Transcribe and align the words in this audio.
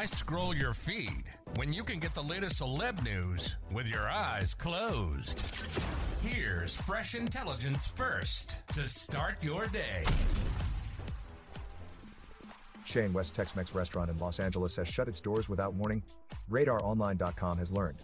Why 0.00 0.06
scroll 0.06 0.56
your 0.56 0.72
feed 0.72 1.24
when 1.56 1.74
you 1.74 1.84
can 1.84 1.98
get 1.98 2.14
the 2.14 2.22
latest 2.22 2.62
celeb 2.62 3.04
news 3.04 3.56
with 3.70 3.86
your 3.86 4.08
eyes 4.08 4.54
closed? 4.54 5.38
Here's 6.22 6.74
fresh 6.74 7.14
intelligence 7.14 7.86
first 7.86 8.66
to 8.68 8.88
start 8.88 9.34
your 9.44 9.66
day. 9.66 10.04
Shane 12.86 13.12
West 13.12 13.34
Tex-Mex 13.34 13.74
restaurant 13.74 14.08
in 14.08 14.18
Los 14.18 14.40
Angeles 14.40 14.74
has 14.76 14.88
shut 14.88 15.06
its 15.06 15.20
doors 15.20 15.50
without 15.50 15.74
warning. 15.74 16.02
RadarOnline.com 16.50 17.58
has 17.58 17.70
learned. 17.70 17.98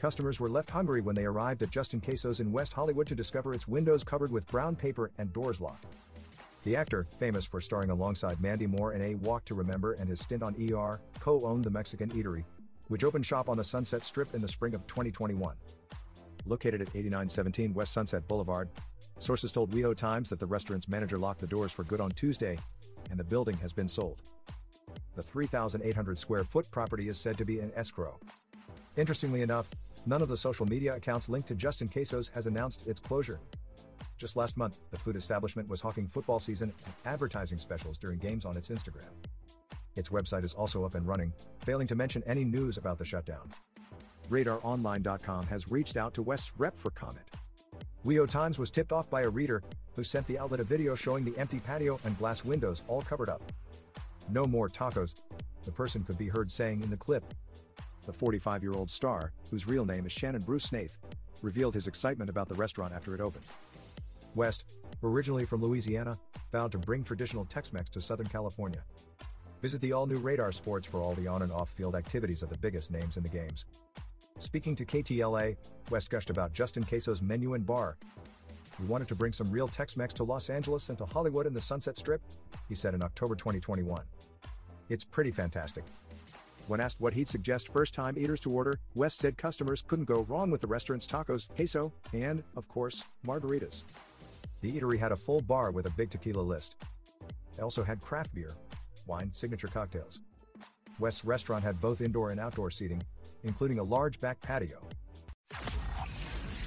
Customers 0.00 0.38
were 0.38 0.48
left 0.48 0.70
hungry 0.70 1.00
when 1.00 1.16
they 1.16 1.24
arrived 1.24 1.62
at 1.64 1.70
Justin 1.70 2.00
Queso's 2.00 2.38
in 2.38 2.52
West 2.52 2.72
Hollywood 2.72 3.08
to 3.08 3.16
discover 3.16 3.54
its 3.54 3.66
windows 3.66 4.04
covered 4.04 4.30
with 4.30 4.46
brown 4.46 4.76
paper 4.76 5.10
and 5.18 5.32
doors 5.32 5.60
locked. 5.60 5.86
The 6.64 6.76
actor, 6.76 7.06
famous 7.18 7.46
for 7.46 7.60
starring 7.60 7.88
alongside 7.88 8.40
Mandy 8.40 8.66
Moore 8.66 8.92
in 8.92 9.00
A 9.00 9.14
Walk 9.14 9.46
to 9.46 9.54
Remember 9.54 9.94
and 9.94 10.08
his 10.08 10.20
stint 10.20 10.42
on 10.42 10.54
ER, 10.60 11.00
co-owned 11.18 11.64
the 11.64 11.70
Mexican 11.70 12.10
Eatery, 12.10 12.44
which 12.88 13.02
opened 13.02 13.24
shop 13.24 13.48
on 13.48 13.56
the 13.56 13.64
Sunset 13.64 14.04
Strip 14.04 14.34
in 14.34 14.42
the 14.42 14.48
spring 14.48 14.74
of 14.74 14.86
2021. 14.86 15.56
Located 16.44 16.82
at 16.82 16.88
8917 16.88 17.72
West 17.72 17.94
Sunset 17.94 18.28
Boulevard, 18.28 18.68
sources 19.18 19.52
told 19.52 19.70
WeHo 19.70 19.96
Times 19.96 20.28
that 20.28 20.38
the 20.38 20.46
restaurant's 20.46 20.88
manager 20.88 21.16
locked 21.16 21.40
the 21.40 21.46
doors 21.46 21.72
for 21.72 21.84
good 21.84 22.00
on 22.00 22.10
Tuesday, 22.10 22.58
and 23.10 23.18
the 23.18 23.24
building 23.24 23.56
has 23.58 23.72
been 23.72 23.88
sold. 23.88 24.20
The 25.16 25.22
3,800 25.22 26.18
square 26.18 26.44
foot 26.44 26.70
property 26.70 27.08
is 27.08 27.18
said 27.18 27.38
to 27.38 27.44
be 27.46 27.60
in 27.60 27.72
escrow. 27.74 28.18
Interestingly 28.96 29.40
enough, 29.40 29.70
none 30.04 30.20
of 30.20 30.28
the 30.28 30.36
social 30.36 30.66
media 30.66 30.94
accounts 30.94 31.30
linked 31.30 31.48
to 31.48 31.54
Justin 31.54 31.88
Queso's 31.88 32.28
has 32.28 32.46
announced 32.46 32.86
its 32.86 33.00
closure. 33.00 33.40
Just 34.18 34.36
last 34.36 34.56
month, 34.56 34.78
the 34.90 34.98
food 34.98 35.16
establishment 35.16 35.68
was 35.68 35.80
hawking 35.80 36.06
football 36.06 36.38
season 36.38 36.72
and 36.84 36.94
advertising 37.06 37.58
specials 37.58 37.96
during 37.96 38.18
games 38.18 38.44
on 38.44 38.56
its 38.56 38.68
Instagram. 38.68 39.10
Its 39.96 40.10
website 40.10 40.44
is 40.44 40.54
also 40.54 40.84
up 40.84 40.94
and 40.94 41.06
running, 41.06 41.32
failing 41.60 41.86
to 41.86 41.94
mention 41.94 42.22
any 42.26 42.44
news 42.44 42.76
about 42.76 42.98
the 42.98 43.04
shutdown. 43.04 43.50
RadarOnline.com 44.28 45.46
has 45.46 45.68
reached 45.68 45.96
out 45.96 46.14
to 46.14 46.22
West's 46.22 46.52
rep 46.58 46.78
for 46.78 46.90
comment. 46.90 47.26
WeHo 48.04 48.28
Times 48.28 48.58
was 48.58 48.70
tipped 48.70 48.92
off 48.92 49.10
by 49.10 49.22
a 49.22 49.28
reader 49.28 49.62
who 49.94 50.04
sent 50.04 50.26
the 50.26 50.38
outlet 50.38 50.60
a 50.60 50.64
video 50.64 50.94
showing 50.94 51.24
the 51.24 51.36
empty 51.38 51.58
patio 51.58 51.98
and 52.04 52.16
glass 52.18 52.44
windows 52.44 52.82
all 52.88 53.02
covered 53.02 53.28
up. 53.28 53.42
No 54.30 54.44
more 54.44 54.68
tacos, 54.68 55.14
the 55.64 55.72
person 55.72 56.04
could 56.04 56.16
be 56.16 56.28
heard 56.28 56.50
saying 56.50 56.82
in 56.82 56.90
the 56.90 56.96
clip. 56.96 57.24
The 58.06 58.12
45 58.12 58.62
year 58.62 58.72
old 58.72 58.90
star, 58.90 59.32
whose 59.50 59.66
real 59.66 59.84
name 59.84 60.06
is 60.06 60.12
Shannon 60.12 60.42
Bruce 60.42 60.64
Snaith, 60.64 60.96
revealed 61.42 61.74
his 61.74 61.86
excitement 61.86 62.30
about 62.30 62.48
the 62.48 62.54
restaurant 62.54 62.92
after 62.92 63.14
it 63.14 63.20
opened. 63.20 63.44
West, 64.34 64.64
originally 65.02 65.44
from 65.44 65.60
Louisiana, 65.60 66.16
vowed 66.52 66.72
to 66.72 66.78
bring 66.78 67.02
traditional 67.02 67.44
Tex-Mex 67.44 67.90
to 67.90 68.00
Southern 68.00 68.26
California. 68.26 68.82
Visit 69.60 69.80
the 69.80 69.92
all-new 69.92 70.18
Radar 70.18 70.52
Sports 70.52 70.86
for 70.86 71.00
all 71.00 71.14
the 71.14 71.26
on 71.26 71.42
and 71.42 71.52
off-field 71.52 71.94
activities 71.94 72.42
of 72.42 72.48
the 72.48 72.58
biggest 72.58 72.90
names 72.90 73.16
in 73.16 73.22
the 73.22 73.28
games. 73.28 73.66
Speaking 74.38 74.74
to 74.76 74.84
KTLA, 74.84 75.56
West 75.90 76.10
gushed 76.10 76.30
about 76.30 76.52
Justin 76.52 76.82
Queso's 76.82 77.20
menu 77.20 77.54
and 77.54 77.66
bar. 77.66 77.96
We 78.80 78.86
wanted 78.86 79.08
to 79.08 79.14
bring 79.14 79.32
some 79.32 79.50
real 79.50 79.68
Tex-Mex 79.68 80.14
to 80.14 80.24
Los 80.24 80.48
Angeles 80.48 80.88
and 80.88 80.96
to 80.96 81.04
Hollywood 81.04 81.46
and 81.46 81.54
the 81.54 81.60
Sunset 81.60 81.96
Strip, 81.96 82.22
he 82.68 82.74
said 82.74 82.94
in 82.94 83.02
October 83.02 83.34
2021. 83.34 84.02
It's 84.88 85.04
pretty 85.04 85.30
fantastic. 85.30 85.84
When 86.66 86.80
asked 86.80 87.00
what 87.00 87.12
he'd 87.14 87.28
suggest 87.28 87.72
first-time 87.72 88.16
eaters 88.18 88.40
to 88.40 88.50
order, 88.50 88.78
West 88.94 89.18
said 89.18 89.36
customers 89.36 89.82
couldn't 89.86 90.04
go 90.04 90.26
wrong 90.28 90.50
with 90.50 90.60
the 90.60 90.66
restaurant's 90.66 91.06
tacos, 91.06 91.48
queso, 91.48 91.92
and, 92.12 92.42
of 92.56 92.68
course, 92.68 93.04
margaritas. 93.26 93.82
The 94.60 94.72
eatery 94.72 94.98
had 94.98 95.12
a 95.12 95.16
full 95.16 95.40
bar 95.40 95.70
with 95.70 95.86
a 95.86 95.90
big 95.90 96.10
tequila 96.10 96.42
list. 96.42 96.76
It 97.58 97.62
also 97.62 97.82
had 97.82 98.00
craft 98.00 98.34
beer, 98.34 98.54
wine, 99.06 99.30
signature 99.32 99.68
cocktails. 99.68 100.20
West's 100.98 101.24
restaurant 101.24 101.64
had 101.64 101.80
both 101.80 102.00
indoor 102.00 102.30
and 102.30 102.38
outdoor 102.38 102.70
seating, 102.70 103.02
including 103.42 103.78
a 103.78 103.82
large 103.82 104.20
back 104.20 104.40
patio. 104.40 104.80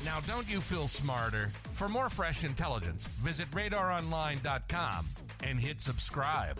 Now, 0.04 0.20
don't 0.28 0.50
you 0.50 0.60
feel 0.60 0.88
smarter? 0.88 1.52
For 1.72 1.88
more 1.88 2.10
fresh 2.10 2.44
intelligence, 2.44 3.08
visit 3.08 3.50
radaronline.com 3.52 5.08
and 5.44 5.60
hit 5.60 5.80
subscribe. 5.80 6.60